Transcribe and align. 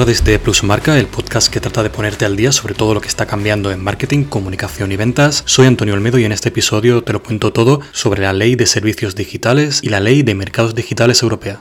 Hola 0.00 0.06
desde 0.06 0.38
Plusmarca, 0.38 0.98
el 0.98 1.08
podcast 1.08 1.52
que 1.52 1.60
trata 1.60 1.82
de 1.82 1.90
ponerte 1.90 2.24
al 2.24 2.34
día 2.34 2.52
sobre 2.52 2.72
todo 2.72 2.94
lo 2.94 3.02
que 3.02 3.08
está 3.08 3.26
cambiando 3.26 3.70
en 3.70 3.84
marketing, 3.84 4.24
comunicación 4.24 4.90
y 4.92 4.96
ventas. 4.96 5.42
Soy 5.44 5.66
Antonio 5.66 5.92
Olmedo 5.92 6.18
y 6.18 6.24
en 6.24 6.32
este 6.32 6.48
episodio 6.48 7.02
te 7.02 7.12
lo 7.12 7.22
cuento 7.22 7.52
todo 7.52 7.82
sobre 7.92 8.22
la 8.22 8.32
Ley 8.32 8.54
de 8.54 8.64
Servicios 8.64 9.14
Digitales 9.14 9.80
y 9.82 9.90
la 9.90 10.00
Ley 10.00 10.22
de 10.22 10.34
Mercados 10.34 10.74
Digitales 10.74 11.22
Europea. 11.22 11.60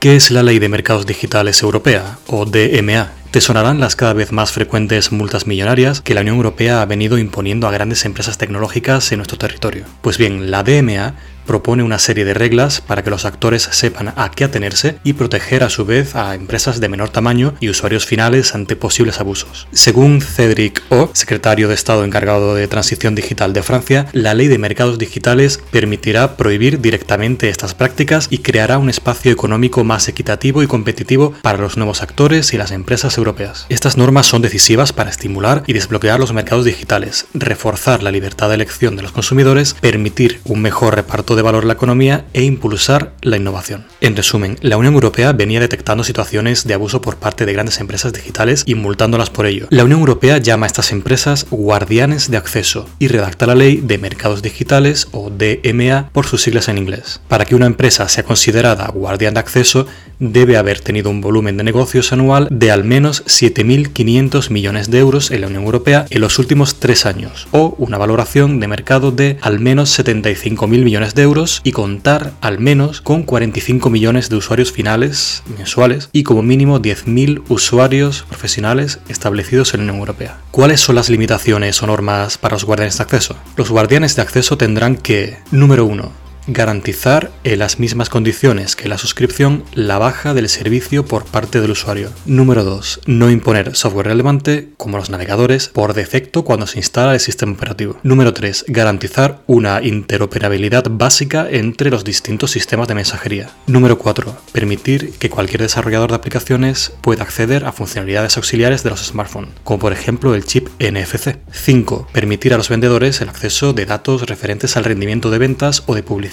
¿Qué 0.00 0.16
es 0.16 0.30
la 0.30 0.42
Ley 0.42 0.60
de 0.60 0.70
Mercados 0.70 1.04
Digitales 1.04 1.62
Europea, 1.62 2.18
o 2.26 2.46
DMA? 2.46 3.12
Te 3.30 3.42
sonarán 3.42 3.80
las 3.80 3.96
cada 3.96 4.14
vez 4.14 4.32
más 4.32 4.50
frecuentes 4.50 5.12
multas 5.12 5.46
millonarias 5.46 6.00
que 6.00 6.14
la 6.14 6.22
Unión 6.22 6.36
Europea 6.36 6.80
ha 6.80 6.86
venido 6.86 7.18
imponiendo 7.18 7.68
a 7.68 7.70
grandes 7.70 8.06
empresas 8.06 8.38
tecnológicas 8.38 9.12
en 9.12 9.18
nuestro 9.18 9.36
territorio. 9.36 9.84
Pues 10.00 10.16
bien, 10.16 10.50
la 10.50 10.62
DMA 10.62 11.16
propone 11.46 11.82
una 11.82 11.98
serie 11.98 12.24
de 12.24 12.34
reglas 12.34 12.80
para 12.80 13.02
que 13.02 13.10
los 13.10 13.24
actores 13.24 13.68
sepan 13.70 14.12
a 14.16 14.30
qué 14.30 14.44
atenerse 14.44 14.98
y 15.04 15.14
proteger 15.14 15.64
a 15.64 15.70
su 15.70 15.84
vez 15.84 16.14
a 16.14 16.34
empresas 16.34 16.80
de 16.80 16.88
menor 16.88 17.10
tamaño 17.10 17.54
y 17.60 17.68
usuarios 17.68 18.06
finales 18.06 18.54
ante 18.54 18.76
posibles 18.76 19.20
abusos. 19.20 19.66
Según 19.72 20.20
Cédric 20.20 20.82
O, 20.88 21.10
secretario 21.12 21.68
de 21.68 21.74
Estado 21.74 22.04
encargado 22.04 22.54
de 22.54 22.68
Transición 22.68 23.14
Digital 23.14 23.52
de 23.52 23.62
Francia, 23.62 24.06
la 24.12 24.34
ley 24.34 24.48
de 24.48 24.58
mercados 24.58 24.98
digitales 24.98 25.60
permitirá 25.70 26.36
prohibir 26.36 26.80
directamente 26.80 27.48
estas 27.48 27.74
prácticas 27.74 28.28
y 28.30 28.38
creará 28.38 28.78
un 28.78 28.90
espacio 28.90 29.32
económico 29.32 29.84
más 29.84 30.08
equitativo 30.08 30.62
y 30.62 30.66
competitivo 30.66 31.34
para 31.42 31.58
los 31.58 31.76
nuevos 31.76 32.02
actores 32.02 32.52
y 32.52 32.58
las 32.58 32.70
empresas 32.70 33.18
europeas. 33.18 33.66
Estas 33.68 33.96
normas 33.96 34.26
son 34.26 34.42
decisivas 34.42 34.92
para 34.92 35.10
estimular 35.10 35.62
y 35.66 35.72
desbloquear 35.72 36.20
los 36.20 36.32
mercados 36.32 36.64
digitales, 36.64 37.26
reforzar 37.34 38.02
la 38.02 38.10
libertad 38.10 38.48
de 38.48 38.54
elección 38.54 38.96
de 38.96 39.02
los 39.02 39.12
consumidores, 39.12 39.74
permitir 39.80 40.40
un 40.44 40.60
mejor 40.60 40.94
reparto 40.94 41.31
de 41.36 41.42
valor 41.42 41.64
la 41.64 41.74
economía 41.74 42.24
e 42.32 42.44
impulsar 42.44 43.14
la 43.22 43.36
innovación. 43.36 43.84
En 44.00 44.16
resumen, 44.16 44.58
la 44.60 44.76
Unión 44.76 44.94
Europea 44.94 45.32
venía 45.32 45.60
detectando 45.60 46.04
situaciones 46.04 46.66
de 46.66 46.74
abuso 46.74 47.00
por 47.00 47.16
parte 47.16 47.46
de 47.46 47.52
grandes 47.52 47.80
empresas 47.80 48.12
digitales 48.12 48.62
y 48.66 48.74
multándolas 48.74 49.30
por 49.30 49.46
ello. 49.46 49.66
La 49.70 49.84
Unión 49.84 50.00
Europea 50.00 50.38
llama 50.38 50.66
a 50.66 50.68
estas 50.68 50.92
empresas 50.92 51.46
guardianes 51.50 52.30
de 52.30 52.36
acceso 52.36 52.88
y 52.98 53.08
redacta 53.08 53.46
la 53.46 53.54
ley 53.54 53.80
de 53.82 53.98
mercados 53.98 54.42
digitales 54.42 55.08
o 55.12 55.30
DMA 55.30 56.10
por 56.12 56.26
sus 56.26 56.42
siglas 56.42 56.68
en 56.68 56.78
inglés. 56.78 57.20
Para 57.28 57.44
que 57.44 57.54
una 57.54 57.66
empresa 57.66 58.08
sea 58.08 58.24
considerada 58.24 58.88
guardián 58.88 59.34
de 59.34 59.40
acceso, 59.40 59.86
debe 60.18 60.56
haber 60.56 60.80
tenido 60.80 61.10
un 61.10 61.20
volumen 61.20 61.56
de 61.56 61.64
negocios 61.64 62.12
anual 62.12 62.48
de 62.50 62.70
al 62.70 62.84
menos 62.84 63.24
7.500 63.24 64.50
millones 64.50 64.90
de 64.90 64.98
euros 64.98 65.30
en 65.30 65.40
la 65.40 65.48
Unión 65.48 65.64
Europea 65.64 66.06
en 66.10 66.20
los 66.20 66.38
últimos 66.38 66.76
tres 66.76 67.06
años, 67.06 67.48
o 67.50 67.74
una 67.78 67.98
valoración 67.98 68.60
de 68.60 68.68
mercado 68.68 69.10
de 69.10 69.38
al 69.40 69.58
menos 69.58 69.98
75.000 69.98 70.68
millones 70.68 71.14
de 71.14 71.21
euros 71.22 71.60
y 71.64 71.72
contar 71.72 72.32
al 72.40 72.58
menos 72.58 73.00
con 73.00 73.22
45 73.22 73.90
millones 73.90 74.28
de 74.28 74.36
usuarios 74.36 74.72
finales 74.72 75.42
mensuales 75.56 76.08
y 76.12 76.22
como 76.22 76.42
mínimo 76.42 76.80
10.000 76.80 77.42
usuarios 77.48 78.24
profesionales 78.28 79.00
establecidos 79.08 79.74
en 79.74 79.80
la 79.80 79.84
Unión 79.84 80.00
Europea. 80.00 80.38
¿Cuáles 80.50 80.80
son 80.80 80.96
las 80.96 81.08
limitaciones 81.08 81.82
o 81.82 81.86
normas 81.86 82.38
para 82.38 82.54
los 82.54 82.64
guardianes 82.64 82.98
de 82.98 83.04
acceso? 83.04 83.36
Los 83.56 83.70
guardianes 83.70 84.16
de 84.16 84.22
acceso 84.22 84.58
tendrán 84.58 84.96
que, 84.96 85.38
número 85.50 85.86
1, 85.86 86.21
Garantizar 86.48 87.30
en 87.44 87.60
las 87.60 87.78
mismas 87.78 88.08
condiciones 88.08 88.74
que 88.74 88.88
la 88.88 88.98
suscripción 88.98 89.62
la 89.74 89.98
baja 89.98 90.34
del 90.34 90.48
servicio 90.48 91.04
por 91.04 91.24
parte 91.24 91.60
del 91.60 91.70
usuario. 91.70 92.10
Número 92.26 92.64
2. 92.64 93.02
No 93.06 93.30
imponer 93.30 93.76
software 93.76 94.08
relevante, 94.08 94.70
como 94.76 94.96
los 94.96 95.08
navegadores, 95.08 95.68
por 95.68 95.94
defecto 95.94 96.42
cuando 96.42 96.66
se 96.66 96.80
instala 96.80 97.14
el 97.14 97.20
sistema 97.20 97.52
operativo. 97.52 97.96
Número 98.02 98.34
3. 98.34 98.64
Garantizar 98.66 99.42
una 99.46 99.82
interoperabilidad 99.82 100.86
básica 100.90 101.46
entre 101.48 101.90
los 101.90 102.02
distintos 102.02 102.50
sistemas 102.50 102.88
de 102.88 102.96
mensajería. 102.96 103.50
Número 103.68 103.96
4. 103.96 104.36
Permitir 104.50 105.12
que 105.12 105.30
cualquier 105.30 105.62
desarrollador 105.62 106.10
de 106.10 106.16
aplicaciones 106.16 106.92
pueda 107.02 107.22
acceder 107.22 107.64
a 107.66 107.72
funcionalidades 107.72 108.36
auxiliares 108.36 108.82
de 108.82 108.90
los 108.90 109.06
smartphones, 109.06 109.50
como 109.62 109.78
por 109.78 109.92
ejemplo 109.92 110.34
el 110.34 110.44
chip 110.44 110.68
NFC. 110.80 111.36
5. 111.52 112.08
Permitir 112.12 112.52
a 112.52 112.56
los 112.56 112.68
vendedores 112.68 113.20
el 113.20 113.28
acceso 113.28 113.72
de 113.72 113.86
datos 113.86 114.22
referentes 114.22 114.76
al 114.76 114.84
rendimiento 114.84 115.30
de 115.30 115.38
ventas 115.38 115.84
o 115.86 115.94
de 115.94 116.02
publicidad 116.02 116.31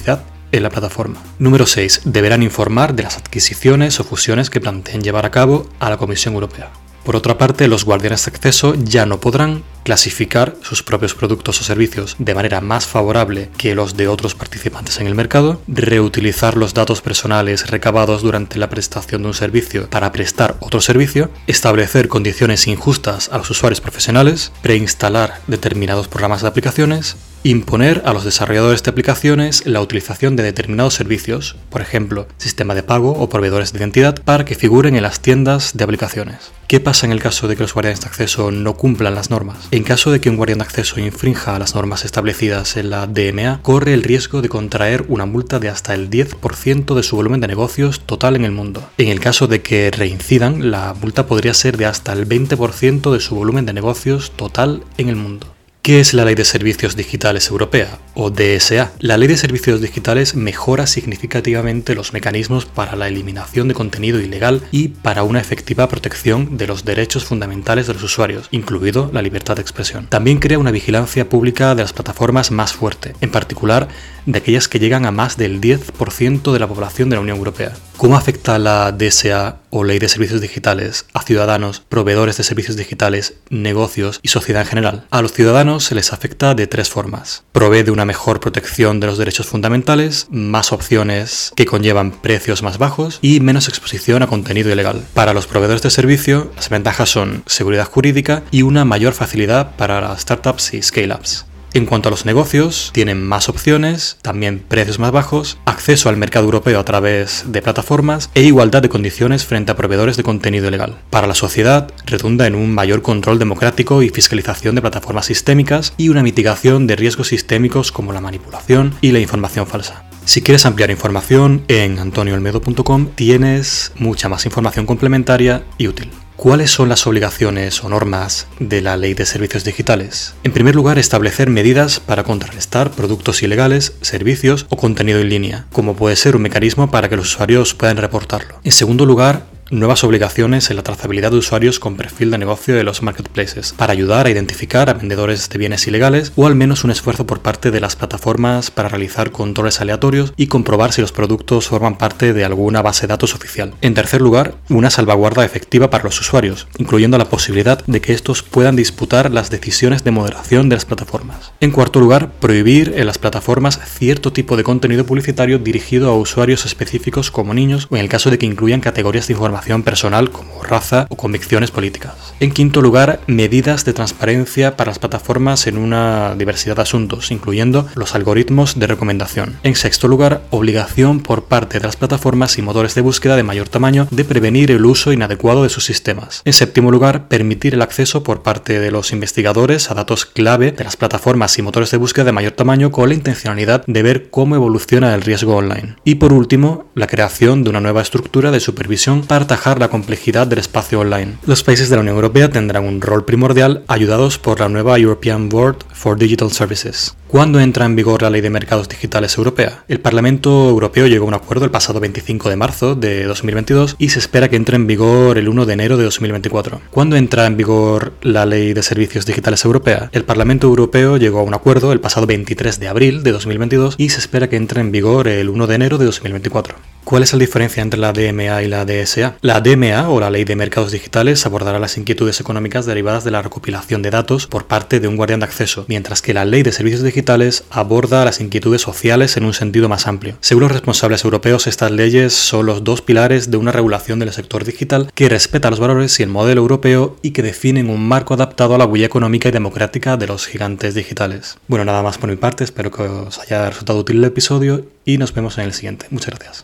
en 0.52 0.64
la 0.64 0.70
plataforma. 0.70 1.22
Número 1.38 1.66
6. 1.66 2.02
Deberán 2.06 2.44
informar 2.44 2.96
de 2.96 3.04
las 3.04 3.18
adquisiciones 3.18 4.00
o 4.00 4.04
fusiones 4.04 4.50
que 4.50 4.62
planteen 4.62 5.02
llevar 5.02 5.26
a 5.26 5.32
cabo 5.32 5.70
a 5.80 5.90
la 5.90 5.98
Comisión 5.98 6.34
Europea. 6.34 6.72
Por 7.04 7.16
otra 7.16 7.38
parte, 7.38 7.68
los 7.68 7.86
guardianes 7.86 8.26
de 8.26 8.32
acceso 8.32 8.76
ya 8.76 9.06
no 9.06 9.20
podrán 9.20 9.64
clasificar 9.84 10.56
sus 10.62 10.84
propios 10.84 11.14
productos 11.14 11.62
o 11.62 11.64
servicios 11.64 12.16
de 12.20 12.36
manera 12.36 12.62
más 12.62 12.88
favorable 12.88 13.50
que 13.58 13.76
los 13.76 13.98
de 13.98 14.08
otros 14.08 14.36
participantes 14.36 15.00
en 15.00 15.08
el 15.08 15.16
mercado, 15.16 15.62
reutilizar 15.68 16.58
los 16.58 16.74
datos 16.74 17.02
personales 17.02 17.70
recabados 17.70 18.22
durante 18.22 18.60
la 18.60 18.70
prestación 18.70 19.22
de 19.22 19.30
un 19.30 19.34
servicio 19.34 19.90
para 19.90 20.12
prestar 20.12 20.58
otro 20.60 20.82
servicio, 20.82 21.30
establecer 21.48 22.08
condiciones 22.08 22.68
injustas 22.68 23.30
a 23.32 23.38
los 23.38 23.50
usuarios 23.50 23.82
profesionales, 23.82 24.52
preinstalar 24.62 25.40
determinados 25.48 26.08
programas 26.08 26.42
de 26.42 26.48
aplicaciones, 26.48 27.18
Imponer 27.44 28.02
a 28.04 28.12
los 28.12 28.26
desarrolladores 28.26 28.84
de 28.84 28.92
aplicaciones 28.92 29.66
la 29.66 29.80
utilización 29.80 30.36
de 30.36 30.44
determinados 30.44 30.96
servicios, 30.96 31.56
por 31.70 31.82
ejemplo, 31.82 32.28
sistema 32.38 32.76
de 32.76 32.84
pago 32.84 33.12
o 33.12 33.30
proveedores 33.30 33.72
de 33.72 33.80
identidad, 33.80 34.22
para 34.24 34.44
que 34.44 34.56
figuren 34.56 34.98
en 34.98 35.04
las 35.04 35.22
tiendas 35.22 35.72
de 35.74 35.86
aplicaciones. 35.86 36.52
¿Qué 36.68 36.82
pasa 36.82 37.06
en 37.06 37.14
el 37.14 37.22
caso 37.22 37.48
de 37.48 37.56
que 37.56 37.64
los 37.64 37.74
guardianes 37.74 38.02
de 38.02 38.08
acceso 38.08 38.52
no 38.52 38.76
cumplan 38.76 39.16
las 39.16 39.30
normas? 39.30 39.69
En 39.72 39.84
caso 39.84 40.12
de 40.12 40.20
que 40.20 40.32
un 40.32 40.36
guardián 40.36 40.58
de 40.58 40.64
acceso 40.64 41.00
infrinja 41.00 41.60
las 41.60 41.76
normas 41.76 42.04
establecidas 42.04 42.76
en 42.76 42.90
la 42.90 43.06
DMA, 43.06 43.60
corre 43.62 43.94
el 43.94 44.02
riesgo 44.02 44.42
de 44.42 44.50
contraer 44.50 45.06
una 45.10 45.28
multa 45.28 45.60
de 45.60 45.70
hasta 45.70 45.94
el 45.94 46.10
10% 46.10 46.96
de 46.96 47.04
su 47.04 47.16
volumen 47.16 47.40
de 47.40 47.48
negocios 47.48 48.00
total 48.00 48.36
en 48.36 48.46
el 48.46 48.52
mundo. 48.52 48.90
En 48.98 49.10
el 49.10 49.20
caso 49.20 49.46
de 49.46 49.62
que 49.62 49.92
reincidan, 49.92 50.72
la 50.72 50.96
multa 51.00 51.28
podría 51.28 51.54
ser 51.54 51.78
de 51.78 51.86
hasta 51.86 52.14
el 52.14 52.28
20% 52.28 53.12
de 53.12 53.20
su 53.20 53.36
volumen 53.36 53.68
de 53.68 53.74
negocios 53.74 54.32
total 54.32 54.84
en 54.98 55.10
el 55.10 55.16
mundo. 55.18 55.54
¿Qué 55.84 56.00
es 56.00 56.16
la 56.16 56.26
Ley 56.26 56.36
de 56.36 56.46
Servicios 56.46 56.96
Digitales 56.96 57.50
Europea, 57.50 58.00
o 58.22 58.30
DSA? 58.30 58.92
La 59.00 59.18
Ley 59.18 59.30
de 59.30 59.38
Servicios 59.38 59.80
Digitales 59.80 60.36
mejora 60.36 60.88
significativamente 60.88 61.96
los 61.96 62.12
mecanismos 62.12 62.66
para 62.66 62.98
la 62.98 63.08
eliminación 63.08 63.70
de 63.70 63.74
contenido 63.74 64.20
ilegal 64.20 64.62
y 64.72 64.90
para 64.90 65.24
una 65.24 65.40
efectiva 65.40 65.88
protección 65.88 66.58
de 66.58 66.68
los 66.68 66.84
derechos 66.84 67.24
fundamentales 67.24 67.88
de 67.88 67.94
los 67.94 68.04
usuarios, 68.04 68.50
incluido 68.52 69.10
la 69.14 69.22
libertad 69.22 69.56
de 69.56 69.62
expresión. 69.62 70.08
También 70.08 70.40
crea 70.40 70.60
una 70.60 70.72
vigilancia 70.72 71.30
pública 71.30 71.76
de 71.76 71.84
las 71.84 71.94
plataformas 71.94 72.52
más 72.52 72.74
fuerte, 72.74 73.14
en 73.22 73.32
particular 73.32 73.88
de 74.26 74.38
aquellas 74.38 74.68
que 74.68 74.80
llegan 74.80 75.06
a 75.06 75.12
más 75.12 75.38
del 75.38 75.62
10% 75.62 76.52
de 76.52 76.60
la 76.60 76.68
población 76.68 77.10
de 77.10 77.16
la 77.16 77.22
Unión 77.22 77.38
Europea. 77.38 77.74
¿Cómo 77.98 78.16
afecta 78.16 78.60
la 78.60 78.94
DSA 78.94 79.58
o 79.72 79.84
Ley 79.84 80.00
de 80.00 80.08
Servicios 80.08 80.40
Digitales 80.40 81.06
a 81.14 81.22
ciudadanos, 81.22 81.82
proveedores 81.90 82.38
de 82.38 82.44
servicios 82.44 82.78
digitales, 82.78 83.34
negocios 83.50 84.22
y 84.24 84.30
sociedad 84.30 84.62
en 84.62 84.68
general? 84.70 85.06
A 85.10 85.22
los 85.22 85.34
ciudadanos 85.34 85.84
se 85.84 85.96
les 85.96 86.14
afecta 86.14 86.56
de 86.56 86.68
tres 86.68 86.90
formas. 86.90 87.44
Provee 87.52 87.84
de 87.84 87.92
una 87.92 88.06
mejor 88.10 88.40
protección 88.40 89.00
de 89.00 89.06
los 89.06 89.20
derechos 89.20 89.46
fundamentales, 89.46 90.26
más 90.32 90.72
opciones 90.72 91.54
que 91.56 91.68
conllevan 91.68 92.10
precios 92.10 92.64
más 92.64 92.80
bajos 92.80 93.20
y 93.22 93.40
menos 93.40 93.68
exposición 93.68 94.24
a 94.24 94.28
contenido 94.28 94.72
ilegal. 94.72 95.06
Para 95.14 95.36
los 95.36 95.46
proveedores 95.46 95.84
de 95.84 95.92
servicio, 95.92 96.52
las 96.56 96.70
ventajas 96.70 97.10
son 97.10 97.44
seguridad 97.46 97.86
jurídica 97.86 98.42
y 98.50 98.64
una 98.64 98.84
mayor 98.84 99.14
facilidad 99.14 99.76
para 99.76 100.02
las 100.02 100.22
startups 100.22 100.74
y 100.74 100.82
scale-ups. 100.82 101.49
En 101.74 101.86
cuanto 101.86 102.10
a 102.10 102.12
los 102.12 102.26
negocios, 102.26 102.90
tienen 102.94 103.24
más 103.24 103.48
opciones, 103.48 104.18
también 104.22 104.60
precios 104.60 104.98
más 104.98 105.12
bajos, 105.12 105.60
acceso 105.66 106.10
al 106.10 106.18
mercado 106.18 106.46
europeo 106.46 106.80
a 106.80 106.86
través 106.86 107.44
de 107.48 107.62
plataformas 107.62 108.32
e 108.34 108.44
igualdad 108.44 108.82
de 108.82 108.90
condiciones 108.90 109.46
frente 109.46 109.72
a 109.72 109.76
proveedores 109.76 110.18
de 110.18 110.24
contenido 110.24 110.68
ilegal. 110.68 110.98
Para 111.12 111.28
la 111.28 111.36
sociedad, 111.36 111.92
redunda 112.06 112.48
en 112.48 112.56
un 112.56 112.74
mayor 112.74 113.04
control 113.04 113.38
democrático 113.38 114.02
y 114.02 114.10
fiscalización 114.10 114.76
de 114.76 114.82
plataformas 114.82 115.28
sistémicas 115.28 115.94
y 115.98 116.10
una 116.10 116.24
mitigación 116.24 116.88
de 116.88 116.96
riesgos 116.96 117.28
sistémicos 117.28 117.92
como 117.92 118.14
la 118.14 118.22
manipulación 118.22 118.96
y 119.02 119.12
la 119.12 119.20
información 119.20 119.68
falsa. 119.68 120.06
Si 120.26 120.42
quieres 120.42 120.66
ampliar 120.66 120.92
información, 120.92 121.64
en 121.68 122.00
antonioolmedo.com 122.00 123.10
tienes 123.16 123.92
mucha 123.96 124.30
más 124.30 124.46
información 124.46 124.86
complementaria 124.86 125.64
y 125.78 125.88
útil. 125.88 126.12
¿Cuáles 126.40 126.72
son 126.72 126.88
las 126.88 127.06
obligaciones 127.06 127.84
o 127.84 127.90
normas 127.90 128.48
de 128.60 128.80
la 128.80 128.96
Ley 128.96 129.14
de 129.14 129.26
Servicios 129.26 129.66
Digitales? 129.66 130.36
En 130.46 130.54
primer 130.54 130.74
lugar, 130.74 130.98
establecer 130.98 131.50
medidas 131.50 132.00
para 132.00 132.24
contrarrestar 132.24 132.92
productos 132.92 133.44
ilegales, 133.44 133.92
servicios 134.00 134.66
o 134.70 134.78
contenido 134.78 135.20
en 135.20 135.28
línea, 135.28 135.66
como 135.74 135.98
puede 135.98 136.16
ser 136.16 136.38
un 136.38 136.44
mecanismo 136.44 136.90
para 136.90 137.10
que 137.10 137.18
los 137.18 137.34
usuarios 137.34 137.74
puedan 137.74 137.98
reportarlo. 137.98 138.62
En 138.64 138.72
segundo 138.72 139.06
lugar, 139.06 139.48
nuevas 139.72 140.04
obligaciones 140.04 140.70
en 140.70 140.76
la 140.76 140.84
trazabilidad 140.84 141.32
de 141.32 141.38
usuarios 141.38 141.80
con 141.80 141.96
perfil 141.96 142.32
de 142.32 142.38
negocio 142.38 142.76
de 142.76 142.84
los 142.84 143.04
marketplaces, 143.04 143.74
para 143.78 143.94
ayudar 143.94 144.26
a 144.26 144.30
identificar 144.30 144.90
a 144.90 144.94
vendedores 144.94 145.50
de 145.50 145.58
bienes 145.60 145.86
ilegales 145.88 146.32
o 146.36 146.48
al 146.48 146.56
menos 146.56 146.84
un 146.84 146.92
esfuerzo 146.92 147.26
por 147.26 147.42
parte 147.42 147.72
de 147.72 147.80
las 147.80 147.96
plataformas 147.96 148.72
para 148.72 148.90
realizar 148.90 149.32
controles 149.32 149.82
aleatorios 149.82 150.34
y 150.38 150.48
comprobar 150.48 150.92
si 150.92 151.02
los 151.02 151.12
productos 151.12 151.68
forman 151.68 151.98
parte 151.98 152.34
de 152.34 152.46
alguna 152.46 152.82
base 152.82 153.02
de 153.02 153.10
datos 153.10 153.36
oficial. 153.36 153.74
En 153.82 153.94
tercer 153.94 154.22
lugar, 154.22 154.56
una 154.70 154.90
salvaguarda 154.90 155.46
efectiva 155.46 155.90
para 155.90 156.06
los 156.06 156.20
usuarios, 156.20 156.68
incluyendo 156.78 157.18
la 157.18 157.30
posibilidad 157.30 157.84
de 157.86 158.02
que 158.02 158.14
estos 158.14 158.42
puedan 158.42 158.76
disputar 158.76 159.32
las 159.32 159.50
decisiones 159.50 160.04
de 160.04 160.12
moderación 160.12 160.70
de 160.70 160.76
las 160.76 160.86
plataformas. 160.86 161.52
En 161.60 161.72
cuarto 161.72 162.00
lugar, 162.00 162.32
prohibir 162.40 162.94
en 162.96 163.06
las 163.06 163.18
plataformas 163.18 163.80
cierto 163.86 164.34
tipo 164.34 164.58
de 164.58 164.64
contenido 164.64 165.06
publicitario 165.06 165.60
dirigido 165.60 166.10
a 166.10 166.18
usuarios 166.18 166.66
específicos 166.66 167.32
como 167.32 167.54
niños 167.54 167.88
o 167.90 167.96
en 167.96 168.02
el 168.02 168.10
caso 168.10 168.32
de 168.32 168.38
que 168.38 168.46
incluyan 168.46 168.82
categorías 168.82 169.28
de 169.28 169.34
información 169.34 169.59
personal 169.84 170.32
como 170.32 170.64
raza 170.64 171.06
o 171.10 171.16
convicciones 171.16 171.72
políticas. 171.72 172.14
En 172.40 172.52
quinto 172.52 172.82
lugar, 172.82 173.20
medidas 173.28 173.86
de 173.86 173.94
transparencia 173.94 174.78
para 174.78 174.92
las 174.92 175.00
plataformas 175.00 175.68
en 175.68 175.78
una 175.78 176.36
diversidad 176.36 176.78
de 176.78 176.84
asuntos, 176.84 177.32
incluyendo 177.32 177.88
los 177.96 178.16
algoritmos 178.16 178.80
de 178.80 178.88
recomendación. 178.88 179.58
En 179.64 179.76
sexto 179.76 180.08
lugar, 180.08 180.42
obligación 180.50 181.20
por 181.20 181.44
parte 181.44 181.80
de 181.80 181.86
las 181.86 181.98
plataformas 181.98 182.58
y 182.58 182.62
motores 182.62 182.96
de 182.96 183.02
búsqueda 183.02 183.36
de 183.36 183.44
mayor 183.44 183.70
tamaño 183.70 184.08
de 184.12 184.26
prevenir 184.26 184.72
el 184.72 184.86
uso 184.86 185.14
inadecuado 185.14 185.64
de 185.64 185.70
sus 185.70 185.86
sistemas. 185.86 186.42
En 186.46 186.54
séptimo 186.54 186.92
lugar, 186.92 187.28
permitir 187.28 187.74
el 187.74 187.82
acceso 187.82 188.24
por 188.24 188.42
parte 188.42 188.80
de 188.80 188.92
los 188.92 189.12
investigadores 189.12 189.92
a 189.92 189.94
datos 189.94 190.26
clave 190.26 190.72
de 190.72 190.84
las 190.84 190.98
plataformas 190.98 191.58
y 191.58 191.62
motores 191.62 191.92
de 191.92 191.98
búsqueda 191.98 192.26
de 192.26 192.32
mayor 192.32 192.54
tamaño 192.54 192.92
con 192.92 193.10
la 193.10 193.16
intencionalidad 193.16 193.84
de 193.86 194.04
ver 194.04 194.30
cómo 194.30 194.56
evoluciona 194.56 195.14
el 195.14 195.22
riesgo 195.22 195.56
online. 195.56 195.96
Y 196.04 196.16
por 196.16 196.34
último, 196.34 196.90
la 196.96 197.08
creación 197.08 197.64
de 197.64 197.70
una 197.70 197.82
nueva 197.82 198.02
estructura 198.02 198.52
de 198.52 198.60
supervisión 198.60 199.22
para 199.24 199.46
atajar 199.50 199.80
la 199.80 199.90
complejidad 199.90 200.46
del 200.46 200.60
espacio 200.60 201.00
online. 201.00 201.38
Los 201.48 201.64
países 201.64 201.90
de 201.90 201.96
la 201.96 202.02
Unión 202.02 202.16
Europea 202.16 202.52
tendrán 202.52 202.86
un 202.86 203.02
rol 203.02 203.26
primordial 203.26 203.84
ayudados 203.88 204.38
por 204.38 204.60
la 204.60 204.70
nueva 204.70 205.00
European 205.00 205.50
Board 205.50 205.78
for 205.92 206.20
Digital 206.20 206.52
Services. 206.52 207.16
¿Cuándo 207.30 207.60
entra 207.60 207.86
en 207.86 207.96
vigor 207.96 208.24
la 208.24 208.32
Ley 208.32 208.42
de 208.42 208.50
Mercados 208.50 208.90
Digitales 208.90 209.38
Europea? 209.38 209.84
El 209.88 210.00
Parlamento 210.00 210.68
Europeo 210.68 211.06
llegó 211.06 211.26
a 211.26 211.28
un 211.28 211.36
acuerdo 211.36 211.64
el 211.64 211.70
pasado 211.70 212.00
25 212.00 212.50
de 212.50 212.56
marzo 212.56 212.96
de 212.96 213.26
2022 213.26 213.98
y 214.00 214.10
se 214.10 214.18
espera 214.18 214.50
que 214.50 214.56
entre 214.56 214.78
en 214.78 214.88
vigor 214.88 215.38
el 215.38 215.48
1 215.48 215.68
de 215.68 215.74
enero 215.74 215.98
de 215.98 216.06
2024. 216.06 216.82
¿Cuándo 216.90 217.18
entra 217.18 217.46
en 217.46 217.56
vigor 217.56 218.14
la 218.24 218.48
Ley 218.48 218.74
de 218.74 218.82
Servicios 218.82 219.28
Digitales 219.28 219.64
Europea? 219.64 220.10
El 220.12 220.26
Parlamento 220.26 220.66
Europeo 220.66 221.18
llegó 221.18 221.42
a 221.42 221.44
un 221.44 221.54
acuerdo 221.54 221.92
el 221.94 222.00
pasado 222.00 222.26
23 222.26 222.80
de 222.80 222.88
abril 222.88 223.22
de 223.22 223.32
2022 223.32 223.94
y 224.00 224.10
se 224.10 224.22
espera 224.22 224.50
que 224.50 224.56
entre 224.56 224.82
en 224.82 224.92
vigor 224.92 225.28
el 225.28 225.50
1 225.50 225.68
de 225.68 225.76
enero 225.76 226.00
de 226.00 226.06
2024. 226.06 226.78
¿Cuál 227.10 227.24
es 227.24 227.34
la 227.34 227.40
diferencia 227.40 227.82
entre 227.82 228.00
la 228.00 228.14
DMA 228.14 228.62
y 228.62 228.68
la 228.68 228.86
DSA? 228.86 229.38
La 229.42 229.62
DMA, 229.62 230.10
o 230.10 230.20
la 230.20 230.30
Ley 230.30 230.44
de 230.44 230.56
Mercados 230.56 230.92
Digitales, 230.92 231.44
abordará 231.46 231.80
las 231.80 231.98
inquietudes 231.98 232.40
económicas 232.40 232.86
derivadas 232.86 233.24
de 233.24 233.32
la 233.32 233.42
recopilación 233.42 234.04
de 234.04 234.12
datos 234.12 234.46
por 234.46 234.68
parte 234.68 235.00
de 235.00 235.08
un 235.08 235.16
guardián 235.16 235.40
de 235.40 235.48
acceso, 235.48 235.86
mientras 235.88 236.22
que 236.22 236.36
la 236.36 236.46
Ley 236.46 236.62
de 236.62 236.72
Servicios 236.72 237.02
Digitales 237.20 237.66
aborda 237.70 238.24
las 238.24 238.40
inquietudes 238.40 238.82
sociales 238.82 239.36
en 239.36 239.44
un 239.44 239.54
sentido 239.54 239.90
más 239.90 240.08
amplio. 240.08 240.38
Según 240.40 240.64
los 240.64 240.72
responsables 240.72 241.26
europeos, 241.26 241.68
estas 241.68 241.92
leyes 241.92 242.32
son 242.32 242.66
los 242.66 242.86
dos 242.86 243.02
pilares 243.02 243.52
de 243.52 243.58
una 243.58 243.74
regulación 243.74 244.20
del 244.20 244.32
sector 244.32 244.64
digital 244.64 245.12
que 245.14 245.28
respeta 245.28 245.70
los 245.70 245.82
valores 245.82 246.18
y 246.18 246.24
el 246.24 246.30
modelo 246.30 246.62
europeo 246.62 247.18
y 247.22 247.32
que 247.32 247.44
definen 247.44 247.90
un 247.90 248.08
marco 248.08 248.36
adaptado 248.36 248.74
a 248.74 248.78
la 248.78 248.86
huella 248.86 249.06
económica 249.06 249.50
y 249.50 249.52
democrática 249.52 250.16
de 250.16 250.28
los 250.28 250.48
gigantes 250.48 250.96
digitales. 250.96 251.58
Bueno, 251.68 251.84
nada 251.84 252.04
más 252.04 252.18
por 252.18 252.30
mi 252.30 252.38
parte, 252.38 252.64
espero 252.64 252.90
que 252.90 253.04
os 253.04 253.38
haya 253.40 253.70
resultado 253.70 254.00
útil 254.00 254.20
el 254.20 254.24
episodio 254.24 254.86
y 255.04 255.18
nos 255.18 255.34
vemos 255.34 255.58
en 255.58 255.66
el 255.66 255.74
siguiente. 255.74 256.06
Muchas 256.10 256.36
gracias. 256.36 256.58